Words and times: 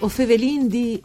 O 0.00 0.08
fevelin 0.08 0.68
di... 0.68 1.02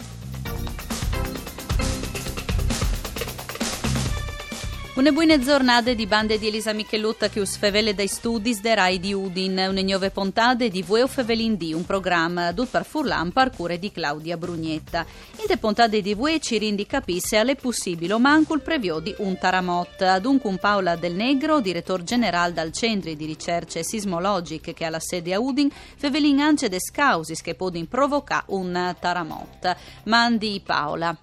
Une 4.96 5.12
buone 5.12 5.40
giornate 5.40 5.96
di 5.96 6.06
bande 6.06 6.38
di 6.38 6.50
Elisa 6.50 6.72
Michelutta 6.72 7.28
che 7.28 7.40
usfevele 7.40 7.96
dai 7.96 8.08
studi 8.08 8.56
de 8.62 8.76
Rai 8.76 9.00
di 9.00 9.12
Udin, 9.12 9.58
une 9.68 9.82
nuove 9.82 10.12
puntate 10.12 10.70
di 10.70 10.84
Vueo 10.84 11.08
Fevelin 11.08 11.58
di, 11.58 11.74
un 11.74 11.84
programma 11.84 12.52
dut 12.52 12.70
per 12.70 12.86
Furlan 12.86 13.32
parcure 13.32 13.80
di 13.80 13.92
Claudia 13.92 14.38
Brugnetta. 14.38 15.04
In 15.40 15.48
te 15.48 15.58
puntate 15.58 16.00
di 16.00 16.14
Vue 16.14 16.40
ci 16.40 16.60
rindi 16.60 16.86
capisse 16.86 17.38
alle 17.38 17.56
possibile 17.56 18.16
manco 18.20 18.54
il 18.54 18.62
previo 18.62 19.00
di 19.00 19.16
un 19.18 19.36
taramot. 19.36 20.20
Dunque 20.20 20.52
un 20.52 20.60
Paola 20.60 20.96
Del 20.96 21.16
Negro, 21.16 21.60
direttore 21.60 22.04
generale 22.04 22.54
dal 22.54 22.72
Centro 22.72 23.12
di 23.12 23.26
Ricerche 23.26 23.84
Sismologiche 23.84 24.76
che 24.76 24.86
ha 24.86 24.92
la 24.92 25.00
sede 25.00 25.34
a 25.34 25.40
Udin, 25.40 25.72
fevelin 25.98 26.40
ance 26.40 26.70
des 26.70 26.92
causis 26.92 27.42
che 27.42 27.56
podin 27.56 27.88
provocare 27.88 28.46
un 28.50 28.96
taramot. 29.00 29.76
Mandi 30.04 30.62
Paola. 30.64 31.18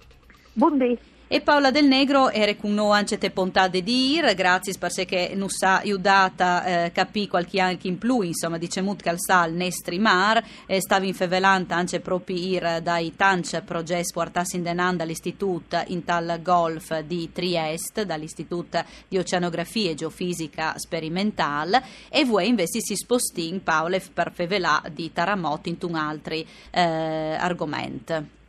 Buondì. 0.51 1.10
E 1.33 1.39
Paola 1.39 1.71
Del 1.71 1.85
Negro 1.85 2.29
era 2.29 2.53
con 2.57 2.73
noi 2.73 2.97
anche 2.97 3.17
te 3.17 3.31
pontade 3.31 3.81
di 3.81 4.15
ir, 4.15 4.33
grazie 4.33 4.73
perché 4.77 5.31
non 5.33 5.47
sa 5.47 5.77
aiutata 5.77 6.65
eh, 6.65 6.91
capì 6.91 7.29
qualche 7.29 7.61
anche 7.61 7.87
in 7.87 7.97
più, 7.97 8.19
insomma, 8.19 8.57
dice 8.57 8.81
mut 8.81 9.01
calsal 9.01 9.53
nestri 9.53 9.97
mar, 9.97 10.43
e 10.65 10.81
stava 10.81 11.05
in 11.05 11.13
fevelanta 11.13 11.73
anche 11.73 12.01
proprio 12.01 12.35
ir 12.35 12.81
dai 12.81 13.15
tanci 13.15 13.57
progetti 13.61 14.11
portati 14.11 14.57
in 14.57 14.63
denanda 14.63 15.03
all'istituto 15.03 15.81
in 15.87 16.03
tal 16.03 16.37
golf 16.41 16.99
di 16.99 17.31
Trieste, 17.31 18.05
dall'istituto 18.05 18.83
di 19.07 19.17
oceanografia 19.17 19.91
e 19.91 19.95
geofisica 19.95 20.73
sperimentale, 20.75 21.81
e 22.09 22.25
voi 22.25 22.49
invece 22.49 22.81
si 22.81 22.93
spostin 22.97 23.63
Paola 23.63 23.97
per 24.13 24.33
fevelà 24.33 24.83
di 24.91 25.13
Taramot 25.13 25.65
in 25.67 25.77
un 25.83 25.95
altri 25.95 26.45
eh, 26.71 26.81
argomenti. 26.81 28.39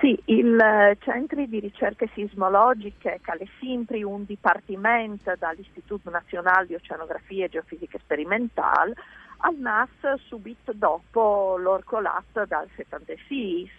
Sì, 0.00 0.20
il 0.26 0.58
eh, 0.58 0.98
Centro 1.00 1.42
di 1.46 1.58
Ricerche 1.58 2.10
Sismologiche, 2.12 3.18
sempre 3.60 4.02
un 4.02 4.26
dipartimento 4.26 5.32
dall'Istituto 5.38 6.10
Nazionale 6.10 6.66
di 6.66 6.74
Oceanografia 6.74 7.46
e 7.46 7.48
Geofisica 7.48 7.96
Sperimentale, 7.98 8.94
al 9.38 9.54
NAS 9.56 9.88
subito 10.26 10.72
dopo 10.74 11.56
l'orcolat 11.56 12.44
dal 12.46 12.68
76, 12.74 13.70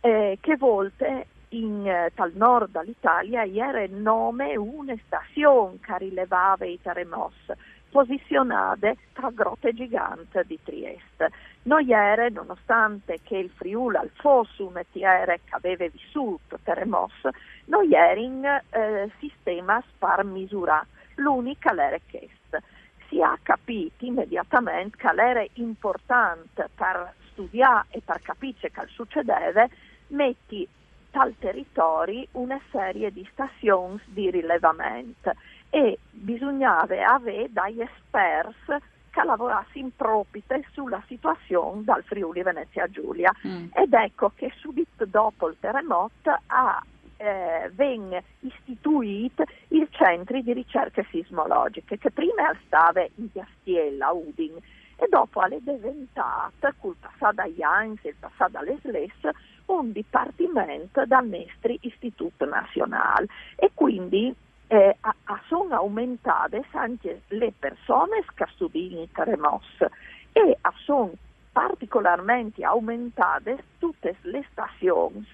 eh, 0.00 0.38
che 0.40 0.56
volte 0.56 1.26
in 1.50 1.86
eh, 1.86 2.12
tal 2.14 2.32
nord 2.34 2.72
dall'Italia 2.72 3.46
era 3.46 3.84
nome 3.88 4.56
una 4.56 4.94
stazione 5.06 5.78
che 5.80 5.98
rilevava 5.98 6.66
i 6.66 6.78
terremoti 6.82 7.52
posizionate 7.96 8.98
tra 9.14 9.30
grotte 9.30 9.72
giganti 9.72 10.38
di 10.44 10.58
Trieste. 10.62 11.30
Noiere, 11.62 12.28
nonostante 12.28 13.20
che 13.22 13.38
il 13.38 13.48
Friuli 13.48 13.98
fosse 14.16 14.62
un 14.62 14.74
metiere 14.74 15.40
che 15.42 15.54
aveva 15.54 15.86
vissuto 15.88 16.58
terremoti, 16.62 17.28
noiere 17.64 18.20
in 18.20 18.44
eh, 18.44 19.10
sistema 19.18 19.82
spar 19.88 20.24
misura, 20.24 20.84
l'unica 21.14 21.72
l'era 21.72 21.96
chest. 22.06 22.62
Si 23.08 23.18
è 23.18 23.38
capito 23.42 24.04
immediatamente 24.04 24.98
che 24.98 25.08
era 25.08 25.44
importante 25.54 26.68
per 26.74 27.14
studiare 27.30 27.86
e 27.92 28.02
per 28.04 28.20
capire 28.20 28.70
che 28.70 28.86
succedeva, 28.88 29.66
metti 30.08 30.68
tal 31.16 31.34
territori 31.38 32.28
una 32.32 32.60
serie 32.70 33.10
di 33.10 33.26
stazioni 33.32 33.98
di 34.04 34.30
rilevamento 34.30 35.32
e 35.70 35.98
bisognava 36.10 37.06
avere 37.06 37.48
dagli 37.50 37.80
esperti 37.80 38.84
che 39.08 39.24
lavorassero 39.24 39.78
in 39.78 39.96
propite 39.96 40.66
sulla 40.72 41.02
situazione 41.06 41.84
dal 41.84 42.04
Friuli 42.04 42.42
Venezia 42.42 42.86
Giulia 42.88 43.34
mm. 43.46 43.68
ed 43.72 43.94
ecco 43.94 44.32
che 44.34 44.52
subito 44.56 45.06
dopo 45.06 45.48
il 45.48 45.56
terremoto 45.58 46.38
ha 46.48 46.84
eh, 47.16 47.70
venne 47.74 48.24
istituito 48.40 49.44
il 49.68 49.88
centro 49.90 50.40
di 50.40 50.52
ricerche 50.52 51.06
sismologiche 51.10 51.98
che 51.98 52.10
prima 52.10 52.54
stava 52.66 53.04
in 53.16 53.30
Piastiella, 53.30 54.10
Udin 54.10 54.56
e 54.98 55.06
dopo 55.08 55.42
è 55.42 55.58
diventato, 55.60 56.72
col 56.80 56.96
passato 56.98 57.42
agli 57.42 57.62
anni 57.62 57.98
e 58.02 58.10
il 58.10 58.14
passato 58.18 58.58
alle 58.58 58.78
SLES, 58.80 59.34
un 59.66 59.92
dipartimento 59.92 61.04
dal 61.04 61.26
nostro 61.26 61.74
Istituto 61.80 62.44
Nazionale 62.46 63.26
e 63.56 63.70
quindi 63.74 64.34
eh, 64.68 64.96
a, 65.00 65.14
a 65.24 65.40
sono 65.46 65.74
aumentate 65.74 66.64
anche 66.72 67.22
le 67.28 67.52
persone 67.56 68.24
che 68.34 68.46
studiano 68.54 69.02
i 69.02 69.08
terremoti 69.12 69.84
e 70.32 70.56
a 70.60 70.72
sono 70.84 71.12
particolarmente 71.52 72.64
aumentate 72.64 73.64
tutte 73.78 74.16
le 74.22 74.44
stazioni 74.50 75.26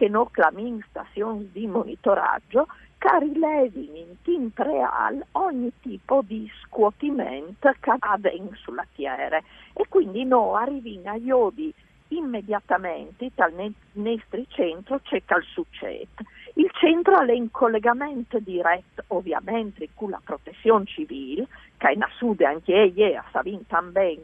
che 0.00 0.08
noi 0.08 0.28
chiamiamo 0.32 0.80
stazioni 0.88 1.50
di 1.52 1.66
monitoraggio 1.66 2.66
che 2.96 3.18
rilevino 3.18 3.98
in 3.98 4.22
tempo 4.22 4.62
reale 4.62 5.26
ogni 5.32 5.70
tipo 5.82 6.22
di 6.24 6.50
scuotimento 6.62 7.70
che 7.78 7.94
avviene 7.98 8.48
sulla 8.54 8.86
Terra 8.96 9.36
e 9.74 9.84
quindi 9.90 10.24
noi 10.24 10.58
arriviamo 10.58 11.10
a 11.10 11.16
iodi 11.16 11.70
immediatamente 12.08 13.30
dal 13.34 13.52
nostro 13.92 14.42
centro 14.48 15.00
c'è 15.02 15.22
che 15.22 15.40
succede. 15.52 16.08
Il 16.54 16.70
centro 16.72 17.20
è 17.20 17.32
in 17.32 17.50
collegamento 17.50 18.38
diretto 18.38 19.04
ovviamente 19.08 19.90
con 19.92 20.08
la 20.08 20.20
protezione 20.24 20.86
civile, 20.86 21.46
che 21.76 21.88
è 21.88 21.98
sud 22.16 22.40
anche 22.40 22.90
lei 22.94 23.16
a 23.16 23.24
Savin 23.32 23.66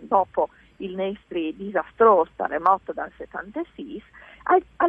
dopo 0.00 0.48
il 0.78 0.94
nostro 0.94 1.38
disastroso 1.52 2.30
terremoto 2.36 2.92
del 2.92 3.10
76, 3.16 4.02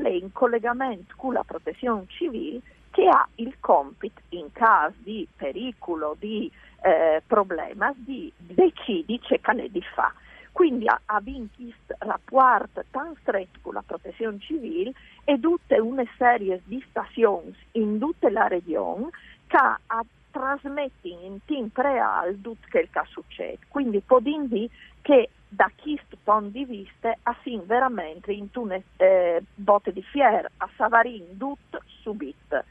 in 0.10 0.32
collegamento 0.32 1.14
con 1.18 1.34
la 1.34 1.44
protezione 1.44 2.06
civile 2.08 2.62
che 2.92 3.08
ha 3.08 3.28
il 3.36 3.56
compito 3.60 4.22
in 4.30 4.52
caso 4.52 4.96
di 5.00 5.28
pericolo, 5.36 6.16
di 6.20 6.52
eh, 6.82 7.22
problema, 7.26 7.94
di 7.96 8.32
decidere 8.38 9.40
che 9.40 9.54
ne 9.54 9.70
di 9.70 9.82
fa. 9.82 10.12
Quindi 10.52 10.88
ha, 10.88 11.20
vinto 11.22 11.54
questo 11.56 11.96
rapporto 12.00 12.84
tan 12.90 13.16
stretto 13.22 13.60
con 13.62 13.76
la 13.76 13.84
protezione 13.86 14.40
civile 14.40 14.92
e 15.24 15.40
tutte 15.40 15.78
una 15.78 16.04
serie 16.18 16.62
di 16.66 16.84
stazioni 16.90 17.56
in 17.74 18.00
tutta 18.00 18.32
la 18.32 18.48
regione 18.48 19.10
che 19.46 19.58
ha 19.58 20.06
trasmettono 20.32 21.22
in 21.22 21.40
tempo 21.46 21.82
reale 21.82 22.40
tutto 22.42 22.68
quel 22.70 22.90
che 22.90 23.02
succede. 23.06 23.60
Quindi 23.68 24.02
può 24.02 24.20
dire 24.20 24.70
che 25.02 25.30
da 25.50 25.72
questo 25.82 26.18
punto 26.24 26.50
di 26.50 26.66
vista 26.66 27.16
sin 27.44 27.66
veramente 27.66 28.32
in 28.32 28.48
una 28.56 28.80
eh, 28.98 29.42
botte 29.56 29.94
di 29.94 30.04
fiera 30.04 30.50
a 30.58 30.70
Savarin 30.76 31.38
tutto 31.38 31.82
subito. 32.02 32.64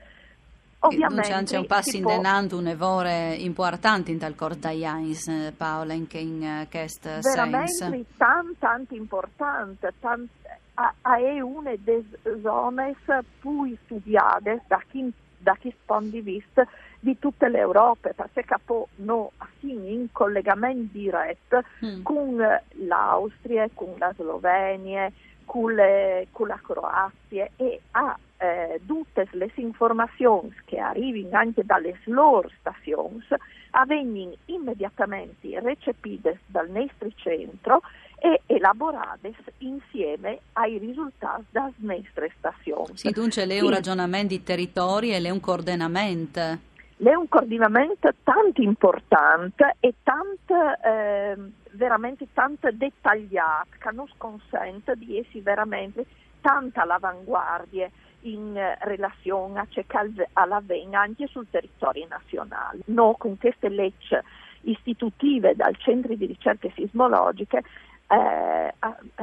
Ovviamente 0.81 1.43
c'è 1.45 1.57
un 1.57 1.67
passo 1.67 1.97
indenando 1.97 2.59
un 2.59 2.69
evore 2.69 3.35
importante 3.35 4.11
in 4.13 4.19
tal 4.19 4.35
corda 4.35 4.71
Jais, 4.71 5.27
eh, 5.27 5.53
Paola, 5.57 5.95
in 5.95 6.07
che 6.07 6.19
in 6.19 6.67
questo 6.71 7.09
senso. 7.09 7.31
Veramente 7.31 8.05
tanto, 8.17 8.55
tanto 8.59 8.95
importante, 8.95 9.93
tant, 9.99 10.29
è 10.75 11.41
una 11.41 11.73
delle 11.79 12.05
zone 12.43 12.95
più 13.41 13.77
studiate 13.85 14.63
da 14.69 14.81
chi, 14.89 15.11
da 15.39 15.57
chi 15.59 15.75
punto 15.85 16.11
di 16.11 16.21
vista 16.21 16.69
di 17.07 17.21
tutta 17.21 17.47
l'Europa, 17.47 18.11
perché 18.13 18.43
capo 18.43 18.89
no, 18.97 19.31
in 19.61 20.09
collegamento 20.11 20.89
diretto 20.91 21.63
mm. 21.85 22.03
con 22.03 22.37
l'Austria, 22.85 23.69
con 23.73 23.95
la 23.99 24.13
Slovenia, 24.17 25.09
con, 25.45 25.73
le, 25.73 26.27
con 26.33 26.49
la 26.49 26.59
Croazia 26.61 27.49
e 27.55 27.81
ha 27.93 28.19
eh, 28.39 28.81
tutte 28.85 29.29
le 29.31 29.53
informazioni 29.55 30.53
che 30.65 30.79
arrivano 30.79 31.37
anche 31.37 31.63
dalle 31.65 31.97
loro 32.07 32.51
stazioni 32.59 33.25
avvengono 33.71 34.35
immediatamente 34.47 35.61
recepite 35.61 36.41
dal 36.47 36.69
nostro 36.69 37.09
centro 37.15 37.83
e 38.19 38.41
elaborate 38.47 39.33
insieme 39.59 40.41
ai 40.55 40.79
risultati 40.79 41.45
delle 41.51 41.73
nostre 41.79 42.33
stazioni. 42.37 42.97
Sì, 42.97 43.11
dunque 43.11 43.45
lei 43.45 43.61
un 43.61 43.71
ragionamento 43.71 44.35
di 44.35 44.43
territori 44.43 45.13
e 45.13 45.21
lei 45.21 45.31
un 45.31 45.41
coordinamento. 45.41 46.75
È 46.99 47.15
un 47.15 47.29
coordinamento 47.29 48.11
tanto 48.25 48.63
importante 48.63 49.77
e 49.81 49.97
tanto, 50.03 50.55
eh, 50.83 51.37
veramente 51.73 52.29
tanto 52.33 52.71
dettagliato 52.73 53.69
che 53.79 53.91
non 53.93 54.07
consente 54.17 54.97
di 54.97 55.19
essere 55.19 55.43
veramente 55.43 56.07
tanta 56.41 56.83
all'avanguardia 56.83 57.91
in 58.21 58.59
relazione 58.81 59.61
a 59.61 59.67
ciò 59.69 59.83
che 59.87 59.99
avviene 60.33 60.97
anche 60.97 61.27
sul 61.27 61.47
territorio 61.51 62.07
nazionale. 62.09 62.81
No, 62.87 63.15
con 63.19 63.37
queste 63.37 63.69
leggi 63.69 64.17
istitutive 64.63 65.55
dal 65.55 65.77
Centro 65.77 66.15
di 66.15 66.25
Ricerche 66.25 66.73
Sismologiche 66.75 67.63
eh, 68.09 68.75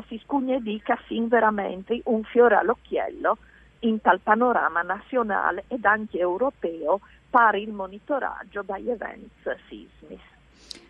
si 0.08 0.22
scugna 0.24 0.60
di 0.60 0.80
che 0.84 0.98
sin 1.08 1.28
veramente 1.28 2.00
un 2.06 2.24
fiore 2.24 2.56
all'occhiello 2.56 3.38
in 3.80 4.00
tal 4.00 4.20
panorama 4.20 4.82
nazionale 4.82 5.66
ed 5.68 5.84
anche 5.86 6.20
europeo 6.20 7.00
per 7.34 7.56
il 7.56 7.72
monitoraggio 7.72 8.62
dagli 8.62 8.92
eventi 8.92 9.32
sismici. 9.68 10.32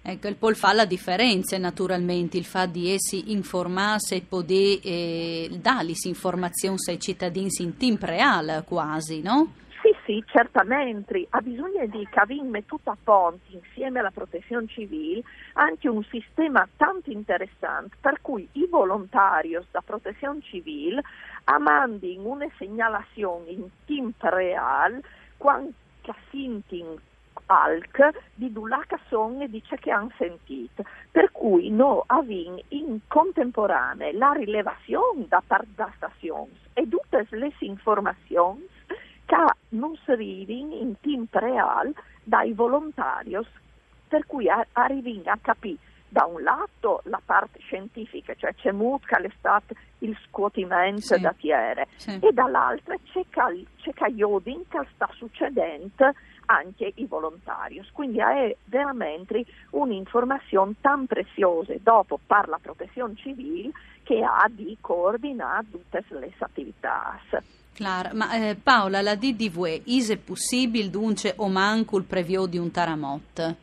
Ecco, 0.01 0.28
il 0.28 0.36
pol 0.36 0.57
fa 0.57 0.74
la 0.74 0.84
differenza 0.84 1.57
naturalmente, 1.57 2.38
il 2.38 2.44
fa 2.44 2.66
di 2.66 2.92
essi 2.92 3.31
informarsi 3.31 4.16
e 4.16 4.25
poter 4.28 4.80
eh, 4.84 5.48
dare 5.54 5.94
informazioni 6.04 6.75
ai 6.88 7.00
cittadini 7.00 7.48
in 7.60 7.78
tempo 7.78 8.06
reale 8.06 8.66
quasi, 8.68 9.22
no? 9.22 9.54
Sì, 9.81 9.95
sì, 10.06 10.24
certamente. 10.28 11.25
Ha 11.30 11.40
bisogno 11.40 11.86
di 11.88 12.07
tutto 12.66 12.89
a 12.89 12.98
ponti 13.01 13.56
insieme 13.56 14.00
alla 14.00 14.12
protezione 14.12 14.68
civile 14.68 15.24
anche 15.54 15.88
un 15.88 16.04
sistema 16.10 16.68
tanto 16.75 17.10
interessante 17.10 17.96
per 18.01 18.19
cui 18.22 18.48
i 18.54 18.68
volontari 18.69 19.57
da 19.72 19.81
protezione 19.81 20.42
civile 20.42 21.01
mandano 21.60 22.30
una 22.30 22.48
segnalazione 22.57 23.51
in 23.51 23.68
tempo 23.86 24.30
reale 24.30 25.01
quando 25.38 25.72
sintono 26.29 27.00
alc 27.47 28.09
di 28.33 28.51
Dulaca 28.51 29.00
Song 29.07 29.44
dice 29.45 29.77
che 29.77 29.91
hanno 29.91 30.11
sentito, 30.17 30.83
per 31.11 31.31
cui 31.31 31.69
noi 31.69 32.01
abbiamo 32.07 32.59
in 32.69 33.00
contemporanea 33.07 34.13
la 34.13 34.31
rilevazione 34.31 35.25
da 35.27 35.41
parte 35.45 35.69
della 35.75 35.91
stazione 35.95 36.51
e 36.73 36.88
tutte 36.88 37.27
le 37.31 37.51
informazioni 37.59 38.67
che 39.25 39.35
non 39.69 39.97
arrivano 40.05 40.75
in 40.75 40.95
tempo 41.00 41.39
reale 41.39 41.94
dai 42.23 42.53
volontari, 42.53 43.38
per 44.07 44.25
cui 44.25 44.47
arriviamo 44.50 45.31
a 45.31 45.39
capire 45.41 45.93
da 46.13 46.25
un 46.25 46.44
lato 46.44 47.01
la 47.06 47.19
parte 47.25 47.57
scientifica, 47.60 48.36
cioè 48.36 48.54
c'è 48.54 48.71
Mutka, 48.71 49.18
l'estate, 49.18 49.74
il 50.00 50.15
scuotimento 50.27 51.15
sì. 51.15 51.19
da 51.19 51.33
tiere, 51.36 51.88
sì. 51.95 52.19
e 52.21 52.31
dall'altra 52.31 52.95
c'è, 53.12 53.25
c'è 53.77 53.94
Caiodin 53.94 54.62
che 54.69 54.86
sta 54.94 55.10
succedendo 55.15 56.13
anche 56.45 56.92
i 56.95 57.06
volontari. 57.07 57.81
Quindi 57.92 58.19
è 58.19 58.56
veramente 58.65 59.44
un'informazione 59.71 60.75
tan 60.81 61.07
preziosa 61.07 61.74
dopo 61.81 62.19
per 62.24 62.48
la 62.48 62.60
protezione 62.62 63.15
civile 63.15 63.71
che 64.04 64.21
ha 64.21 64.45
di 64.51 64.77
coordinare 64.80 65.65
tutte 65.71 66.04
le 66.10 66.31
attività. 66.38 67.19
Claro, 67.74 68.10
ma 68.13 68.36
eh, 68.36 68.56
Paola, 68.56 69.01
la 69.01 69.15
DDV, 69.15 69.81
è 69.83 70.18
possibile 70.18 70.92
dunque 70.92 71.33
o 71.38 71.48
manco 71.48 71.98
il 71.98 72.04
previo 72.04 72.45
di 72.45 72.60
un 72.60 72.69
taramot? 72.69 73.56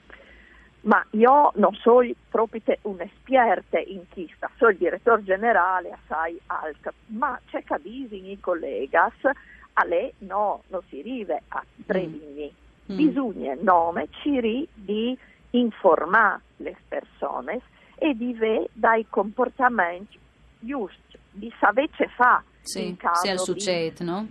Ma 0.82 1.04
io 1.10 1.52
non 1.56 1.74
sono 1.74 2.08
proprio 2.30 2.62
un'esperta 2.82 3.78
in 3.78 4.02
chista, 4.08 4.50
sono 4.56 4.70
il 4.70 4.78
direttore 4.78 5.22
generale 5.24 5.90
assai 5.90 6.40
alto, 6.46 6.92
ma 7.08 7.38
c'è 7.50 7.62
che 7.62 7.78
i 7.84 8.40
colleghi, 8.40 8.96
a 8.96 9.84
lei 9.84 10.12
no, 10.18 10.62
non 10.68 10.80
si 10.88 11.00
arriva 11.00 11.38
a 11.48 11.62
prevenire. 11.84 12.46
Mm 12.46 12.68
mm. 12.90 12.96
bisogna 12.96 13.56
nome 13.60 14.08
ciri 14.22 14.66
di 14.74 15.16
informare 15.50 16.40
le 16.56 16.76
persone 16.88 17.60
e 17.96 18.14
di 18.14 18.32
vedere 18.32 18.68
dai 18.72 19.06
comportamenti 19.08 20.18
giusti, 20.58 21.18
di 21.30 21.52
sapere 21.58 21.88
che 21.90 22.08
fa 22.08 22.42
sì, 22.62 22.88
in 22.88 22.96
caso 22.96 23.22
se 23.22 23.30
al 23.30 23.38
succede, 23.38 24.04
no? 24.04 24.26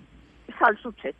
Se 0.45 0.53
al 0.59 0.77
succede 0.77 1.15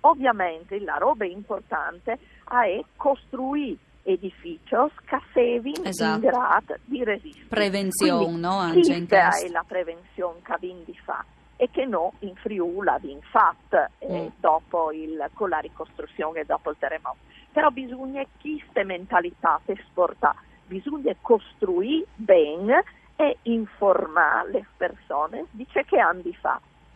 Ovviamente 0.00 0.78
la 0.80 0.96
roba 0.96 1.24
importante 1.24 2.18
è 2.48 2.82
costruire 2.96 3.76
edifici 4.04 4.68
che 4.68 5.20
siano 5.32 5.88
esatto. 5.88 6.14
in 6.14 6.20
grado 6.20 6.74
di 6.84 7.04
resistere. 7.04 7.46
Prevenzione, 7.48 8.24
Quindi, 8.24 8.40
no? 8.40 8.58
Anche 8.58 8.92
in 8.92 9.06
è 9.08 9.48
la 9.48 9.64
prevenzione 9.66 10.38
che 10.42 10.56
Vindi 10.60 10.98
fa 11.04 11.24
e 11.56 11.70
che 11.70 11.84
no 11.84 12.12
in 12.20 12.34
Friuli 12.36 12.90
in 13.10 13.20
FAT 13.22 13.90
eh, 13.98 14.22
mm. 14.22 14.26
dopo 14.38 14.92
il, 14.92 15.30
con 15.34 15.48
la 15.48 15.58
ricostruzione 15.58 16.40
e 16.40 16.44
dopo 16.44 16.70
il 16.70 16.76
terremoto. 16.78 17.18
Però 17.52 17.70
bisogna 17.70 18.22
che 18.22 18.58
queste 18.58 18.84
mentalità 18.84 19.60
esportare, 19.64 20.38
bisogna 20.66 21.14
costruire 21.20 22.06
bene 22.14 22.82
e 23.16 23.38
informare 23.42 24.50
le 24.50 24.66
persone 24.76 25.46
di 25.52 25.66
ciò 25.70 25.80
che 25.84 25.98
hanno 25.98 26.22
di 26.22 26.36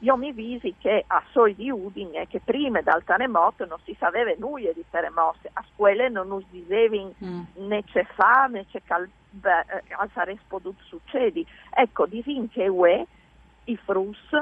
Io 0.00 0.16
mi 0.16 0.32
visi 0.32 0.74
che 0.78 1.04
a 1.06 1.22
Soi 1.32 1.56
di 1.56 1.70
Udine, 1.70 2.28
che 2.28 2.40
prima 2.40 2.80
dal 2.82 3.02
terremoto 3.02 3.66
non 3.66 3.78
si 3.84 3.96
sapeva 3.98 4.32
nulla 4.38 4.70
di 4.72 4.84
terremoti, 4.88 5.48
a 5.52 5.64
scuole 5.72 6.08
non 6.08 6.40
si 6.50 6.62
diceva 6.62 7.10
mm. 7.24 7.42
né 7.66 7.82
c'è 7.84 8.04
fa 8.14 8.46
né 8.46 8.64
c'è 8.66 8.80
cal, 8.84 9.08
eh, 9.42 10.08
sarebbe 10.12 10.40
potuto 10.46 10.80
succedere. 10.84 11.46
Ecco, 11.70 12.06
disin 12.06 12.48
che 12.48 12.68
UE 12.68 13.06
i 13.64 13.76
frus 13.76 14.32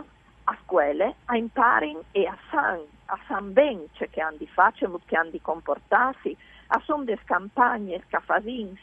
a 0.48 0.56
scuole 0.62 1.14
a 1.24 1.36
imparare 1.36 2.02
e 2.12 2.26
a 2.26 2.36
san, 2.50 2.80
a 3.06 3.18
san 3.26 3.52
ben 3.52 3.86
ciò 3.92 4.04
che 4.10 4.20
hanno 4.20 4.36
di 4.36 4.46
fare, 4.46 4.74
che 5.06 5.16
hanno 5.16 5.30
di 5.30 5.40
comportarsi, 5.40 6.36
a 6.68 6.80
son 6.84 7.04
des 7.04 7.20
campagne 7.24 8.02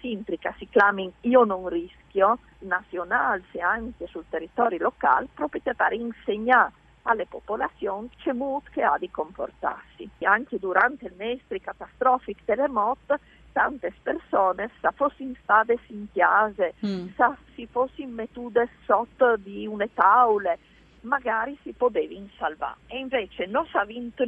sempre 0.02 0.38
che 0.38 0.54
si 0.58 0.68
chiamano 0.70 1.12
io 1.22 1.44
non 1.44 1.68
rischio, 1.68 2.40
nazionali 2.60 3.44
e 3.52 3.62
anche 3.62 4.08
sul 4.08 4.26
territorio 4.30 4.80
locale, 4.80 5.28
proprio 5.34 5.62
per 5.76 5.94
insegnare 5.94 6.72
alle 7.04 7.26
popolazioni 7.26 8.10
c'è 8.18 8.32
che 8.72 8.84
ha 8.84 8.98
di 8.98 9.12
comportarsi. 9.12 10.10
E 10.18 10.26
anche 10.26 10.60
durante 10.60 11.06
il 11.06 11.14
mestri 11.18 11.60
catastrofico 11.60 12.40
terremoto 12.46 13.20
tante 13.52 13.94
persone 14.02 14.72
se 14.82 14.90
fossero 14.94 15.32
state 15.42 15.80
in 15.88 16.08
chiase, 16.12 16.74
mm. 16.86 17.08
se 17.16 17.36
si 17.54 17.68
fossero 17.68 18.08
mettute 18.08 18.70
sotto 18.86 19.38
di 19.38 19.68
una 19.68 19.88
tavola, 19.94 20.56
magari 21.02 21.58
si 21.62 21.74
poteva 21.74 22.16
salvare. 22.38 22.78
E 22.88 23.00
invece 23.00 23.46
non 23.46 23.66
si 23.68 23.78
ha 23.78 23.86
vinto 23.86 24.26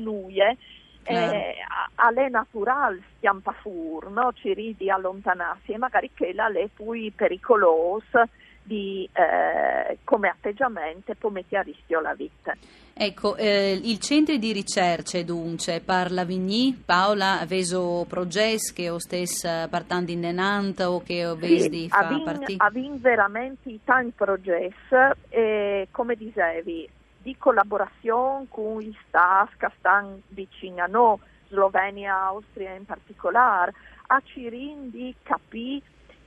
nulla, 1.07 1.31
eh, 1.31 1.55
alle 1.95 2.29
naturale 2.29 3.01
stiamo 3.17 3.41
fur, 3.61 4.09
no? 4.09 4.31
ci 4.33 4.53
ridi 4.53 4.89
allontanarsi 4.89 5.71
e 5.71 5.77
magari 5.77 6.11
che 6.13 6.33
la 6.33 6.51
è 6.51 6.67
più 6.73 7.11
pericolosa 7.13 8.27
di, 8.65 9.07
eh, 9.13 9.99
come 10.03 10.29
atteggiamento 10.29 11.13
può 11.15 11.29
mettere 11.29 11.61
a 11.61 11.63
rischio 11.63 12.01
la 12.01 12.15
vita. 12.15 12.55
Ecco, 12.97 13.35
eh, 13.35 13.79
il 13.83 13.99
centro 13.99 14.37
di 14.37 14.53
ricerca 14.53 15.21
dunque 15.21 15.81
parla 15.83 16.23
Vigny, 16.23 16.73
Paola, 16.73 17.39
aveso 17.39 18.05
progetti 18.07 18.73
che 18.73 18.89
o 18.89 18.99
stessa 18.99 19.67
partendo 19.67 20.11
in 20.11 20.21
denanta 20.21 20.89
o 20.89 21.03
che 21.03 21.25
ho 21.25 21.35
visto 21.35 21.69
di 21.69 21.89
fare 21.89 22.21
partire? 22.23 22.55
Abbiamo 22.57 22.97
veramente 22.99 23.79
tanti 23.83 24.13
progetti 24.15 24.95
e 25.29 25.87
come 25.91 26.15
dicevi, 26.15 26.89
collaborazione 27.37 28.45
con 28.49 28.79
gli 28.79 28.95
staff 29.07 29.55
che 29.57 29.69
stanno 29.79 30.19
vicino 30.27 30.83
a 30.83 30.87
noi, 30.87 31.17
Slovenia, 31.47 32.15
Austria 32.15 32.73
in 32.73 32.85
particolare, 32.85 33.73
a 34.07 34.21
Cirin 34.23 34.91
di 34.91 35.15
capire 35.23 35.81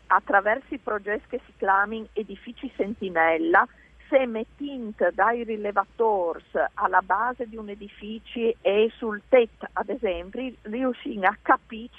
attraverso 0.08 0.74
i 0.74 0.78
progetti 0.78 1.28
che 1.28 1.40
si 1.44 1.52
chiamano 1.56 2.06
edifici 2.14 2.72
sentinella, 2.76 3.66
se 4.08 4.26
mettint 4.26 5.12
dai 5.12 5.44
rilevatori 5.44 6.42
alla 6.74 7.02
base 7.02 7.46
di 7.46 7.56
un 7.56 7.68
edificio 7.68 8.54
e 8.62 8.90
sul 8.96 9.20
tetto, 9.28 9.68
ad 9.74 9.90
esempio, 9.90 10.50
riusciamo 10.62 11.26
a 11.26 11.36
capire 11.42 11.90